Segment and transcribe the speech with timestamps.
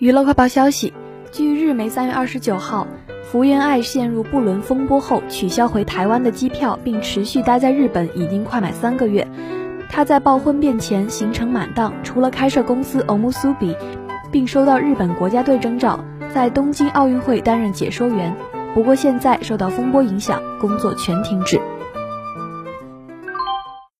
[0.00, 0.94] 娱乐快报消息
[1.30, 2.86] 据日媒三月二十九号
[3.22, 9.28] 福原爱陷入不伦风波后取消回台湾的机票并持续待在日本已经快满三个月。
[9.90, 13.76] 她在爆婚变前行程满档除了开设公司欧姆苏比
[14.32, 18.34] 并收到日本国家队征召在东京奥运会担任解说员。
[18.74, 21.60] 不过现在受到风波影响工作全停止。